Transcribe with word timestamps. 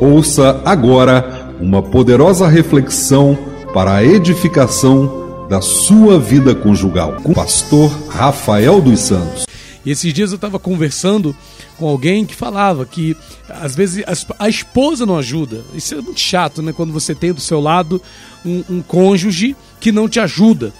Ouça 0.00 0.62
agora 0.64 1.54
uma 1.60 1.82
poderosa 1.82 2.48
reflexão 2.48 3.36
para 3.74 3.96
a 3.96 4.02
edificação 4.02 5.46
da 5.46 5.60
sua 5.60 6.18
vida 6.18 6.54
conjugal 6.54 7.18
com 7.22 7.32
o 7.32 7.34
pastor 7.34 7.90
Rafael 8.08 8.80
dos 8.80 8.98
Santos. 8.98 9.44
E 9.84 9.90
esses 9.90 10.10
dias 10.14 10.30
eu 10.30 10.36
estava 10.36 10.58
conversando 10.58 11.36
com 11.76 11.86
alguém 11.86 12.24
que 12.24 12.34
falava 12.34 12.86
que 12.86 13.14
às 13.50 13.74
vezes 13.74 14.02
a 14.38 14.48
esposa 14.48 15.04
não 15.04 15.18
ajuda. 15.18 15.62
Isso 15.74 15.94
é 15.94 16.00
muito 16.00 16.18
chato, 16.20 16.62
né? 16.62 16.72
Quando 16.72 16.94
você 16.94 17.14
tem 17.14 17.34
do 17.34 17.40
seu 17.40 17.60
lado 17.60 18.00
um, 18.42 18.64
um 18.70 18.80
cônjuge 18.82 19.54
que 19.78 19.92
não 19.92 20.08
te 20.08 20.18
ajuda, 20.18 20.72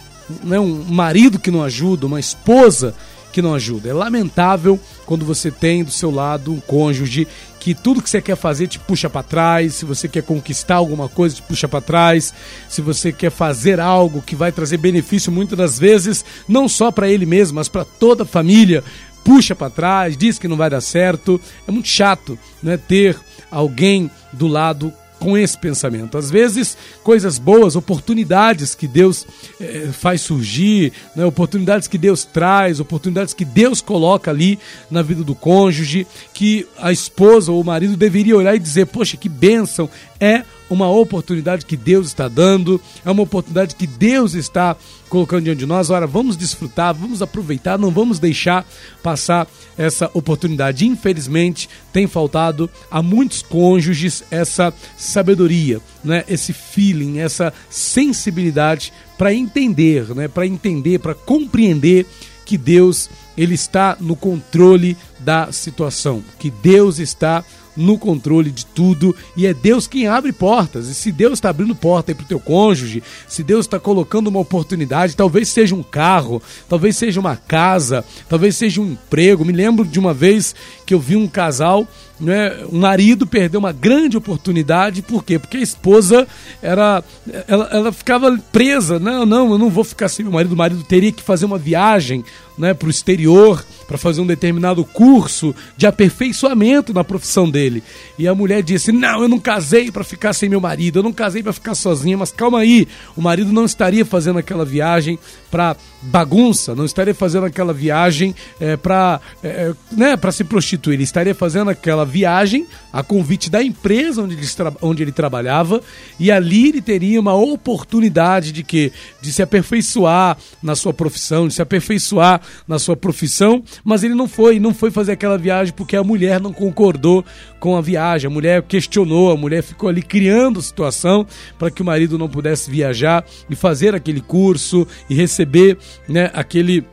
né? 0.43 0.59
um 0.59 0.83
marido 0.89 1.39
que 1.39 1.51
não 1.51 1.63
ajuda, 1.63 2.07
uma 2.07 2.21
esposa 2.21 2.95
que 3.33 3.43
não 3.43 3.55
ajuda. 3.55 3.89
É 3.89 3.93
lamentável 3.93 4.79
quando 5.07 5.25
você 5.25 5.51
tem 5.51 5.85
do 5.85 5.91
seu 5.91 6.11
lado 6.11 6.53
um 6.53 6.61
cônjuge 6.61 7.27
que 7.59 7.75
tudo 7.75 8.01
que 8.01 8.09
você 8.09 8.23
quer 8.23 8.37
fazer 8.37 8.67
te 8.67 8.79
puxa 8.79 9.11
para 9.11 9.23
trás, 9.23 9.75
se 9.75 9.85
você 9.85 10.09
quer 10.09 10.23
conquistar 10.23 10.77
alguma 10.77 11.09
coisa 11.09 11.37
te 11.37 11.43
puxa 11.43 11.69
para 11.69 11.81
trás, 11.81 12.33
se 12.69 12.81
você 12.81 13.13
quer 13.13 13.31
fazer 13.31 13.79
algo 13.79 14.23
que 14.23 14.35
vai 14.35 14.51
trazer 14.51 14.79
benefício 14.79 15.31
muitas 15.31 15.59
das 15.59 15.79
vezes 15.79 16.25
não 16.49 16.69
só 16.69 16.91
para 16.91 17.09
ele 17.09 17.27
mesmo, 17.27 17.57
mas 17.57 17.69
para 17.69 17.85
toda 17.85 18.23
a 18.23 18.27
família, 18.27 18.83
puxa 19.23 19.55
para 19.55 19.71
trás, 19.71 20.17
diz 20.17 20.39
que 20.39 20.49
não 20.49 20.57
vai 20.57 20.71
dar 20.71 20.81
certo. 20.81 21.41
É 21.69 21.71
muito 21.71 21.89
chato, 21.89 22.39
né, 22.63 22.77
ter 22.77 23.17
alguém 23.51 24.11
do 24.33 24.47
lado 24.47 24.93
com 25.21 25.37
esse 25.37 25.57
pensamento. 25.57 26.17
Às 26.19 26.31
vezes, 26.31 26.77
coisas 27.05 27.39
boas, 27.39 27.77
oportunidades 27.77 28.75
que 28.75 28.89
Deus 28.89 29.27
eh, 29.61 29.91
faz 29.93 30.23
surgir, 30.23 30.93
né? 31.15 31.25
oportunidades 31.25 31.87
que 31.87 31.99
Deus 31.99 32.25
traz, 32.25 32.81
oportunidades 32.81 33.35
que 33.35 33.45
Deus 33.45 33.83
coloca 33.83 34.31
ali 34.31 34.59
na 34.91 35.03
vida 35.03 35.23
do 35.23 35.35
cônjuge, 35.35 36.07
que 36.33 36.67
a 36.79 36.91
esposa 36.91 37.53
ou 37.53 37.61
o 37.61 37.65
marido 37.65 37.97
deveria 37.97 38.37
olhar 38.37 38.57
e 38.57 38.59
dizer: 38.59 38.87
Poxa, 38.87 39.17
que 39.17 39.29
bênção! 39.29 39.89
É 40.19 40.43
uma 40.71 40.89
oportunidade 40.89 41.67
que 41.67 41.77
Deus 41.77 42.07
está 42.07 42.29
dando, 42.29 42.81
é 43.05 43.11
uma 43.11 43.25
oportunidade 43.25 43.75
que 43.75 43.87
Deus 43.87 44.35
está 44.35 44.77
colocando 45.09 45.45
diante 45.45 45.59
de 45.59 45.67
nós. 45.67 45.91
Ora, 45.91 46.07
vamos 46.07 46.37
desfrutar, 46.37 46.95
vamos 46.95 47.21
aproveitar, 47.21 47.77
não 47.77 47.91
vamos 47.91 48.21
deixar 48.21 48.65
passar 49.03 49.49
essa 49.77 50.09
oportunidade. 50.15 50.87
Infelizmente, 50.87 51.69
tem 51.93 52.07
faltado 52.07 52.71
a 52.89 53.03
muitos 53.03 53.43
cônjuges 53.43 54.23
essa 54.31 54.73
sabedoria, 54.97 55.81
né? 56.05 56.25
esse 56.29 56.53
feeling, 56.53 57.19
essa 57.19 57.53
sensibilidade 57.69 58.93
para 59.19 59.35
entender, 59.35 60.15
né? 60.15 60.29
para 60.29 60.47
entender, 60.47 61.01
para 61.01 61.15
compreender 61.15 62.07
que 62.47 62.57
Deus 62.57 63.11
ele 63.37 63.55
está 63.55 63.97
no 64.01 64.17
controle 64.17 64.97
da 65.19 65.53
situação, 65.53 66.23
que 66.39 66.51
Deus 66.51 66.99
está 66.99 67.45
no 67.77 67.99
controle 67.99 68.51
de 68.51 68.67
tudo 68.67 69.15
e 69.37 69.47
é 69.47 69.55
Deus 69.55 69.87
quem 69.87 70.07
abre 70.07 70.33
portas. 70.33 70.89
E 70.89 70.95
se 70.95 71.11
Deus 71.11 71.35
está 71.35 71.51
abrindo 71.51 71.75
porta 71.75 72.15
para 72.15 72.25
o 72.25 72.29
teu 72.29 72.41
cônjuge, 72.41 73.03
se 73.29 73.43
Deus 73.43 73.67
está 73.67 73.79
colocando 73.79 74.29
uma 74.29 74.41
oportunidade, 74.41 75.17
talvez 75.17 75.49
seja 75.49 75.75
um 75.75 75.83
carro, 75.83 76.43
talvez 76.69 76.97
seja 76.97 77.21
uma 77.21 77.37
casa, 77.37 78.05
talvez 78.29 78.57
seja 78.57 78.81
um 78.81 78.93
emprego. 78.93 79.45
Me 79.45 79.53
lembro 79.53 79.85
de 79.85 79.99
uma 79.99 80.13
vez 80.13 80.55
que 80.85 80.93
eu 80.93 81.01
vi 81.01 81.17
um 81.17 81.29
casal 81.29 81.87
né, 82.21 82.65
o 82.71 82.77
marido 82.77 83.27
perdeu 83.27 83.59
uma 83.59 83.73
grande 83.73 84.17
oportunidade, 84.17 85.01
por 85.01 85.25
quê? 85.25 85.39
Porque 85.39 85.57
a 85.57 85.63
esposa 85.63 86.29
era, 86.61 87.03
ela, 87.49 87.69
ela 87.73 87.93
ficava 87.93 88.39
presa, 88.53 88.99
não, 88.99 89.25
não, 89.25 89.53
eu 89.53 89.59
não 89.59 89.71
vou 89.71 89.83
ficar 89.83 90.09
sem 90.09 90.25
meu 90.25 90.33
marido, 90.33 90.53
o 90.53 90.57
marido 90.57 90.85
teria 90.85 91.11
que 91.11 91.23
fazer 91.23 91.47
uma 91.47 91.59
viagem 91.59 92.23
né, 92.61 92.75
para 92.75 92.87
o 92.87 92.91
exterior 92.91 93.65
para 93.91 93.99
fazer 93.99 94.21
um 94.21 94.27
determinado 94.27 94.85
curso 94.85 95.53
de 95.77 95.85
aperfeiçoamento 95.85 96.95
na 96.95 97.03
profissão 97.03 97.51
dele. 97.51 97.83
E 98.17 98.29
a 98.29 98.35
mulher 98.37 98.63
disse: 98.63 98.93
Não, 98.93 99.23
eu 99.23 99.29
não 99.29 99.41
casei 99.41 99.91
para 99.91 100.05
ficar 100.05 100.33
sem 100.33 100.49
meu 100.49 100.61
marido, 100.61 101.01
eu 101.01 101.03
não 101.03 101.13
casei 101.13 101.43
para 101.43 101.53
ficar 101.53 101.75
sozinha, 101.75 102.17
mas 102.17 102.31
calma 102.31 102.61
aí, 102.61 102.87
o 103.17 103.21
marido 103.21 103.53
não 103.53 103.65
estaria 103.65 104.05
fazendo 104.05 104.39
aquela 104.39 104.65
viagem 104.65 105.19
para 105.51 105.77
bagunça, 106.03 106.75
não 106.75 106.85
estaria 106.85 107.15
fazendo 107.15 107.47
aquela 107.47 107.73
viagem 107.73 108.33
é, 108.61 108.77
para 108.77 109.21
é, 109.43 109.75
né, 109.91 110.17
se 110.31 110.45
prostituir, 110.45 110.95
ele 110.95 111.03
estaria 111.03 111.35
fazendo 111.35 111.71
aquela 111.71 112.05
viagem 112.05 112.67
a 112.93 113.03
convite 113.03 113.51
da 113.51 113.63
empresa 113.63 114.23
onde 114.23 114.35
ele, 114.35 114.47
onde 114.81 115.03
ele 115.03 115.13
trabalhava 115.13 115.83
e 116.19 116.31
ali 116.31 116.69
ele 116.69 116.81
teria 116.81 117.21
uma 117.21 117.35
oportunidade 117.35 118.53
de 118.53 118.63
que 118.63 118.93
de 119.21 119.33
se 119.33 119.43
aperfeiçoar 119.43 120.39
na 120.63 120.77
sua 120.77 120.95
profissão, 120.95 121.49
de 121.49 121.55
se 121.55 121.63
aperfeiçoar 121.63 122.41
na 122.67 122.79
sua 122.79 122.97
profissão, 122.97 123.63
mas 123.85 124.03
ele 124.03 124.15
não 124.15 124.29
foi, 124.29 124.59
não 124.59 124.75
foi 124.75 124.91
fazer 124.91 125.13
aquela 125.13 125.39
viagem 125.39 125.75
porque 125.75 125.97
a 125.97 126.05
mulher 126.05 126.41
não 126.41 126.53
concordou 126.53 127.25
com 127.59 127.77
a 127.77 127.81
viagem, 127.81 128.29
a 128.29 128.33
mulher 128.33 128.63
questionou, 128.63 129.31
a 129.31 129.37
mulher 129.37 129.63
ficou 129.63 129.89
ali 129.89 130.03
criando 130.03 130.63
situação 130.63 131.27
para 131.59 131.71
que 131.71 131.83
o 131.83 131.85
marido 131.85 132.19
não 132.19 132.29
pudesse 132.29 132.71
viajar 132.71 133.25
e 133.49 133.57
fazer 133.57 133.95
aquele 133.95 134.21
curso 134.21 134.87
e 135.09 135.15
receber, 135.15 135.79
né, 136.09 136.31
aquele 136.35 136.85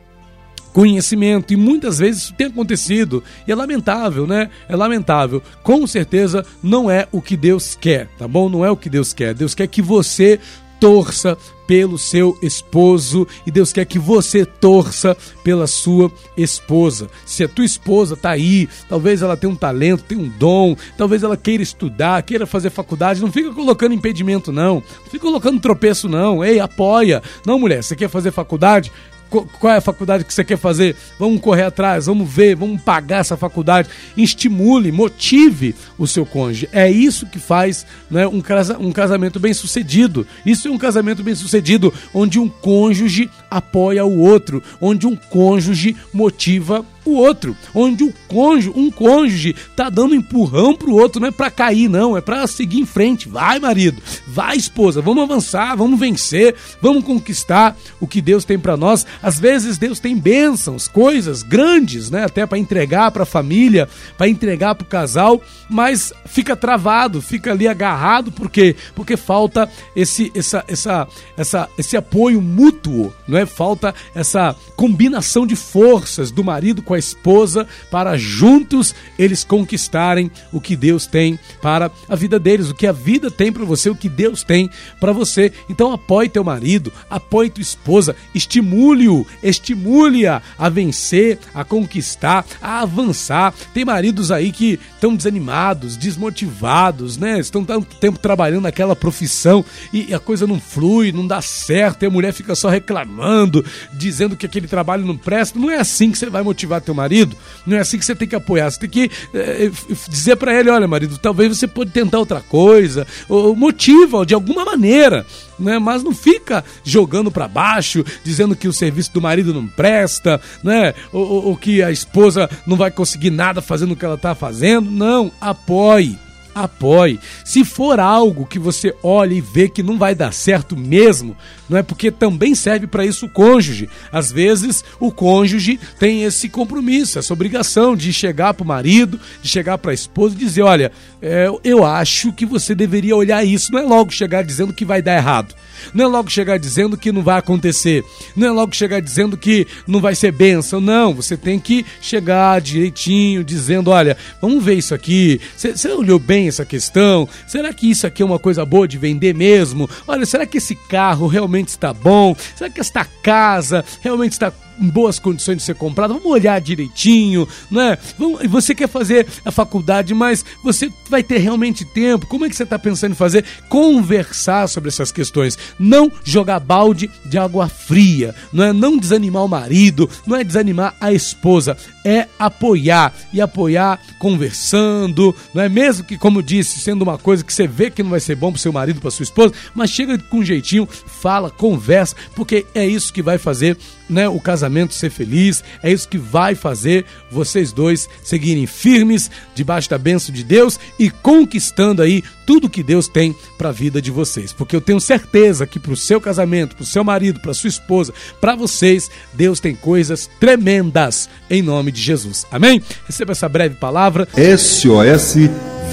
conhecimento 0.72 1.52
e 1.52 1.56
muitas 1.56 1.98
vezes 1.98 2.24
isso 2.24 2.34
tem 2.34 2.46
acontecido 2.46 3.22
e 3.46 3.52
é 3.52 3.54
lamentável, 3.54 4.26
né? 4.26 4.48
É 4.68 4.76
lamentável. 4.76 5.42
Com 5.62 5.86
certeza 5.86 6.44
não 6.62 6.90
é 6.90 7.08
o 7.10 7.20
que 7.20 7.36
Deus 7.36 7.74
quer, 7.74 8.06
tá 8.18 8.28
bom? 8.28 8.48
Não 8.48 8.64
é 8.64 8.70
o 8.70 8.76
que 8.76 8.88
Deus 8.88 9.12
quer. 9.12 9.34
Deus 9.34 9.54
quer 9.54 9.66
que 9.66 9.82
você 9.82 10.38
torça 10.80 11.36
pelo 11.66 11.98
seu 11.98 12.38
esposo 12.40 13.28
e 13.46 13.50
Deus 13.50 13.72
quer 13.72 13.84
que 13.84 13.98
você 13.98 14.46
torça 14.46 15.14
pela 15.44 15.66
sua 15.66 16.10
esposa. 16.34 17.08
Se 17.26 17.44
a 17.44 17.48
tua 17.48 17.64
esposa 17.64 18.16
tá 18.16 18.30
aí, 18.30 18.66
talvez 18.88 19.20
ela 19.20 19.36
tenha 19.36 19.52
um 19.52 19.56
talento, 19.56 20.04
tenha 20.04 20.20
um 20.20 20.28
dom, 20.28 20.74
talvez 20.96 21.22
ela 21.22 21.36
queira 21.36 21.62
estudar, 21.62 22.22
queira 22.22 22.46
fazer 22.46 22.70
faculdade, 22.70 23.20
não 23.20 23.30
fica 23.30 23.52
colocando 23.52 23.94
impedimento 23.94 24.50
não, 24.50 24.76
não 24.76 25.10
fica 25.10 25.26
colocando 25.26 25.60
tropeço 25.60 26.08
não. 26.08 26.42
Ei, 26.42 26.58
apoia. 26.58 27.22
Não, 27.44 27.58
mulher, 27.58 27.82
você 27.82 27.94
quer 27.94 28.08
fazer 28.08 28.30
faculdade? 28.30 28.90
Qual 29.28 29.72
é 29.72 29.76
a 29.76 29.80
faculdade 29.80 30.24
que 30.24 30.32
você 30.32 30.44
quer 30.44 30.56
fazer? 30.56 30.96
Vamos 31.18 31.40
correr 31.40 31.64
atrás, 31.64 32.06
vamos 32.06 32.28
ver, 32.28 32.56
vamos 32.56 32.80
pagar 32.80 33.18
essa 33.18 33.36
faculdade. 33.36 33.88
Estimule, 34.16 34.90
motive 34.90 35.74
o 35.98 36.06
seu 36.06 36.24
cônjuge. 36.24 36.68
É 36.72 36.90
isso 36.90 37.26
que 37.26 37.38
faz 37.38 37.86
né, 38.10 38.26
um, 38.26 38.40
casa, 38.40 38.78
um 38.78 38.92
casamento 38.92 39.38
bem 39.38 39.52
sucedido. 39.52 40.26
Isso 40.44 40.68
é 40.68 40.70
um 40.70 40.78
casamento 40.78 41.22
bem 41.22 41.34
sucedido, 41.34 41.92
onde 42.12 42.38
um 42.38 42.48
cônjuge 42.48 43.30
apoia 43.50 44.04
o 44.04 44.18
outro, 44.18 44.62
onde 44.80 45.06
um 45.06 45.16
cônjuge 45.16 45.96
motiva 46.12 46.84
o 46.97 46.97
outro, 47.14 47.56
onde 47.74 48.04
o 48.04 48.12
cônjuge, 48.28 48.72
um 48.74 48.90
cônjuge 48.90 49.54
tá 49.76 49.88
dando 49.90 50.14
empurrão 50.14 50.74
pro 50.74 50.94
outro, 50.94 51.20
não 51.20 51.28
é 51.28 51.30
para 51.30 51.50
cair 51.50 51.88
não, 51.88 52.16
é 52.16 52.20
para 52.20 52.46
seguir 52.46 52.80
em 52.80 52.86
frente. 52.86 53.28
Vai, 53.28 53.58
marido, 53.58 54.02
vai, 54.26 54.56
esposa, 54.56 55.00
vamos 55.00 55.22
avançar, 55.22 55.76
vamos 55.76 55.98
vencer, 55.98 56.54
vamos 56.80 57.04
conquistar 57.04 57.76
o 58.00 58.06
que 58.06 58.20
Deus 58.20 58.44
tem 58.44 58.58
para 58.58 58.76
nós. 58.76 59.06
Às 59.22 59.38
vezes 59.38 59.78
Deus 59.78 60.00
tem 60.00 60.16
bênçãos, 60.16 60.88
coisas 60.88 61.42
grandes, 61.42 62.10
né, 62.10 62.24
até 62.24 62.46
para 62.46 62.58
entregar 62.58 63.10
para 63.10 63.22
a 63.22 63.26
família, 63.26 63.88
para 64.16 64.28
entregar 64.28 64.74
para 64.74 64.84
o 64.84 64.88
casal, 64.88 65.40
mas 65.68 66.12
fica 66.26 66.56
travado, 66.56 67.20
fica 67.20 67.52
ali 67.52 67.68
agarrado 67.68 68.32
porque 68.32 68.74
porque 68.94 69.16
falta 69.16 69.68
esse 69.94 70.30
essa 70.34 70.64
essa 70.66 71.08
essa 71.36 71.68
esse 71.78 71.96
apoio 71.96 72.40
mútuo, 72.40 73.12
não 73.26 73.38
é? 73.38 73.46
Falta 73.46 73.94
essa 74.14 74.54
combinação 74.76 75.46
de 75.46 75.56
forças 75.56 76.30
do 76.30 76.44
marido 76.44 76.82
com 76.82 76.94
a 76.94 76.97
esposa 76.98 77.66
para 77.90 78.16
juntos 78.16 78.94
eles 79.18 79.44
conquistarem 79.44 80.30
o 80.52 80.60
que 80.60 80.76
Deus 80.76 81.06
tem 81.06 81.38
para 81.60 81.90
a 82.08 82.16
vida 82.16 82.38
deles, 82.38 82.70
o 82.70 82.74
que 82.74 82.86
a 82.86 82.92
vida 82.92 83.30
tem 83.30 83.52
para 83.52 83.64
você, 83.64 83.90
o 83.90 83.94
que 83.94 84.08
Deus 84.08 84.42
tem 84.42 84.70
para 85.00 85.12
você. 85.12 85.52
Então 85.68 85.92
apoie 85.92 86.28
teu 86.28 86.44
marido, 86.44 86.92
apoie 87.08 87.50
tua 87.50 87.62
esposa, 87.62 88.14
estimule-o, 88.34 89.26
estimule-a 89.42 90.42
a 90.58 90.68
vencer, 90.68 91.38
a 91.54 91.64
conquistar, 91.64 92.44
a 92.60 92.80
avançar. 92.80 93.54
Tem 93.72 93.84
maridos 93.84 94.30
aí 94.30 94.52
que 94.52 94.78
estão 94.94 95.14
desanimados, 95.14 95.96
desmotivados, 95.96 97.16
né? 97.16 97.38
Estão 97.38 97.64
tanto 97.64 97.96
tempo 97.96 98.18
trabalhando 98.18 98.62
naquela 98.62 98.96
profissão 98.96 99.64
e 99.92 100.12
a 100.14 100.18
coisa 100.18 100.46
não 100.46 100.60
flui, 100.60 101.12
não 101.12 101.26
dá 101.26 101.40
certo, 101.40 102.02
e 102.02 102.06
a 102.06 102.10
mulher 102.10 102.32
fica 102.32 102.54
só 102.54 102.68
reclamando, 102.68 103.64
dizendo 103.92 104.36
que 104.36 104.46
aquele 104.46 104.66
trabalho 104.66 105.04
não 105.04 105.16
presta. 105.16 105.58
Não 105.58 105.70
é 105.70 105.78
assim 105.78 106.10
que 106.10 106.18
você 106.18 106.30
vai 106.30 106.42
motivar 106.42 106.77
teu 106.80 106.94
marido, 106.94 107.36
não 107.66 107.76
é 107.76 107.80
assim 107.80 107.98
que 107.98 108.04
você 108.04 108.14
tem 108.14 108.28
que 108.28 108.36
apoiar. 108.36 108.70
Você 108.70 108.80
tem 108.80 108.90
que 108.90 109.10
é, 109.34 109.70
dizer 110.08 110.36
para 110.36 110.58
ele: 110.58 110.70
olha, 110.70 110.88
marido, 110.88 111.18
talvez 111.18 111.56
você 111.56 111.66
pode 111.66 111.90
tentar 111.90 112.18
outra 112.18 112.40
coisa, 112.40 113.06
ou 113.28 113.54
motiva 113.54 114.24
de 114.24 114.34
alguma 114.34 114.64
maneira, 114.64 115.26
né? 115.58 115.78
Mas 115.78 116.02
não 116.02 116.14
fica 116.14 116.64
jogando 116.84 117.30
para 117.30 117.48
baixo, 117.48 118.04
dizendo 118.24 118.56
que 118.56 118.68
o 118.68 118.72
serviço 118.72 119.12
do 119.12 119.20
marido 119.20 119.52
não 119.54 119.66
presta, 119.66 120.40
né? 120.62 120.94
Ou, 121.12 121.26
ou, 121.26 121.44
ou 121.46 121.56
que 121.56 121.82
a 121.82 121.90
esposa 121.90 122.48
não 122.66 122.76
vai 122.76 122.90
conseguir 122.90 123.30
nada 123.30 123.60
fazendo 123.60 123.92
o 123.92 123.96
que 123.96 124.04
ela 124.04 124.18
tá 124.18 124.34
fazendo. 124.34 124.90
Não, 124.90 125.30
apoie 125.40 126.18
apoie. 126.64 127.18
Se 127.44 127.64
for 127.64 128.00
algo 128.00 128.46
que 128.46 128.58
você 128.58 128.94
olha 129.02 129.34
e 129.34 129.40
vê 129.40 129.68
que 129.68 129.82
não 129.82 129.98
vai 129.98 130.14
dar 130.14 130.32
certo 130.32 130.76
mesmo, 130.76 131.36
não 131.68 131.78
é 131.78 131.82
porque 131.82 132.10
também 132.10 132.54
serve 132.54 132.86
para 132.86 133.04
isso 133.04 133.26
o 133.26 133.28
cônjuge. 133.28 133.88
Às 134.10 134.32
vezes 134.32 134.84
o 134.98 135.12
cônjuge 135.12 135.78
tem 135.98 136.24
esse 136.24 136.48
compromisso, 136.48 137.18
essa 137.18 137.32
obrigação 137.32 137.94
de 137.94 138.12
chegar 138.12 138.54
para 138.54 138.64
o 138.64 138.66
marido, 138.66 139.20
de 139.42 139.48
chegar 139.48 139.78
para 139.78 139.90
a 139.90 139.94
esposa 139.94 140.34
e 140.34 140.38
dizer: 140.38 140.62
olha, 140.62 140.90
é, 141.20 141.48
eu 141.62 141.84
acho 141.84 142.32
que 142.32 142.46
você 142.46 142.74
deveria 142.74 143.16
olhar 143.16 143.44
isso. 143.44 143.72
Não 143.72 143.80
é 143.80 143.82
logo 143.82 144.10
chegar 144.10 144.42
dizendo 144.42 144.72
que 144.72 144.84
vai 144.84 145.02
dar 145.02 145.16
errado. 145.16 145.54
Não 145.94 146.04
é 146.04 146.08
logo 146.08 146.30
chegar 146.30 146.58
dizendo 146.58 146.96
que 146.96 147.12
não 147.12 147.22
vai 147.22 147.38
acontecer. 147.38 148.04
Não 148.34 148.48
é 148.48 148.50
logo 148.50 148.74
chegar 148.74 149.00
dizendo 149.00 149.36
que 149.36 149.66
não 149.86 150.00
vai 150.00 150.14
ser 150.14 150.32
bênção. 150.32 150.80
Não, 150.80 151.14
você 151.14 151.36
tem 151.36 151.58
que 151.58 151.84
chegar 152.00 152.60
direitinho, 152.60 153.44
dizendo: 153.44 153.90
olha, 153.90 154.16
vamos 154.40 154.64
ver 154.64 154.74
isso 154.74 154.94
aqui. 154.94 155.40
Você 155.56 155.88
olhou 155.88 156.18
bem 156.18 156.47
essa 156.48 156.64
questão? 156.64 157.28
Será 157.46 157.72
que 157.72 157.90
isso 157.90 158.06
aqui 158.06 158.22
é 158.22 158.26
uma 158.26 158.38
coisa 158.38 158.64
boa 158.64 158.88
de 158.88 158.98
vender 158.98 159.34
mesmo? 159.34 159.88
Olha, 160.06 160.26
será 160.26 160.46
que 160.46 160.58
esse 160.58 160.74
carro 160.74 161.26
realmente 161.26 161.68
está 161.68 161.92
bom? 161.92 162.34
Será 162.56 162.70
que 162.70 162.80
esta 162.80 163.04
casa 163.22 163.84
realmente 164.00 164.32
está 164.32 164.52
em 164.80 164.88
boas 164.88 165.18
condições 165.18 165.58
de 165.58 165.62
ser 165.62 165.74
comprada, 165.74 166.14
vamos 166.14 166.30
olhar 166.30 166.60
direitinho, 166.60 167.46
né? 167.70 167.98
Vamos, 168.18 168.46
você 168.48 168.74
quer 168.74 168.88
fazer 168.88 169.26
a 169.44 169.50
faculdade, 169.50 170.14
mas 170.14 170.44
você 170.62 170.90
vai 171.08 171.22
ter 171.22 171.38
realmente 171.38 171.84
tempo? 171.84 172.26
Como 172.26 172.44
é 172.44 172.48
que 172.48 172.56
você 172.56 172.62
está 172.62 172.78
pensando 172.78 173.12
em 173.12 173.16
fazer? 173.16 173.44
Conversar 173.68 174.68
sobre 174.68 174.88
essas 174.88 175.12
questões. 175.12 175.58
Não 175.78 176.10
jogar 176.24 176.60
balde 176.60 177.10
de 177.24 177.38
água 177.38 177.68
fria, 177.68 178.34
não 178.52 178.64
é 178.64 178.72
não 178.72 178.96
desanimar 178.96 179.44
o 179.44 179.48
marido, 179.48 180.08
não 180.26 180.36
é 180.36 180.44
desanimar 180.44 180.94
a 181.00 181.12
esposa, 181.12 181.76
é 182.04 182.26
apoiar 182.38 183.12
e 183.32 183.40
apoiar 183.40 184.00
conversando, 184.18 185.34
não 185.52 185.62
é 185.62 185.68
mesmo 185.68 186.04
que, 186.04 186.16
como 186.16 186.42
disse, 186.42 186.80
sendo 186.80 187.02
uma 187.02 187.18
coisa 187.18 187.44
que 187.44 187.52
você 187.52 187.66
vê 187.66 187.90
que 187.90 188.02
não 188.02 188.10
vai 188.10 188.20
ser 188.20 188.34
bom 188.34 188.50
para 188.50 188.60
seu 188.60 188.72
marido, 188.72 189.00
para 189.00 189.10
sua 189.10 189.24
esposa, 189.24 189.52
mas 189.74 189.90
chega 189.90 190.18
com 190.18 190.38
um 190.38 190.44
jeitinho, 190.44 190.86
fala, 190.86 191.50
conversa, 191.50 192.16
porque 192.34 192.66
é 192.74 192.86
isso 192.86 193.12
que 193.12 193.22
vai 193.22 193.38
fazer 193.38 193.76
né, 194.08 194.28
o 194.28 194.40
casamento 194.40 194.94
ser 194.94 195.10
feliz, 195.10 195.62
é 195.82 195.92
isso 195.92 196.08
que 196.08 196.18
vai 196.18 196.54
fazer 196.54 197.04
vocês 197.30 197.72
dois 197.72 198.08
seguirem 198.22 198.66
firmes 198.66 199.30
debaixo 199.54 199.90
da 199.90 199.98
bênção 199.98 200.34
de 200.34 200.42
Deus 200.42 200.78
e 200.98 201.10
conquistando 201.10 202.02
aí 202.02 202.22
tudo 202.46 202.70
que 202.70 202.82
Deus 202.82 203.08
tem 203.08 203.34
para 203.56 203.68
a 203.68 203.72
vida 203.72 204.00
de 204.00 204.10
vocês. 204.10 204.52
Porque 204.52 204.74
eu 204.74 204.80
tenho 204.80 205.00
certeza 205.00 205.66
que 205.66 205.78
para 205.78 205.92
o 205.92 205.96
seu 205.96 206.20
casamento, 206.20 206.76
para 206.76 206.82
o 206.82 206.86
seu 206.86 207.04
marido, 207.04 207.40
para 207.40 207.52
sua 207.52 207.68
esposa, 207.68 208.12
para 208.40 208.56
vocês, 208.56 209.10
Deus 209.34 209.60
tem 209.60 209.74
coisas 209.74 210.30
tremendas 210.40 211.28
em 211.50 211.60
nome 211.60 211.92
de 211.92 212.00
Jesus. 212.00 212.46
Amém? 212.50 212.82
Receba 213.06 213.32
essa 213.32 213.48
breve 213.48 213.74
palavra. 213.74 214.26
SOS 214.56 215.36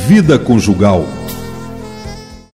Vida 0.07 0.37
Conjugal. 0.37 1.24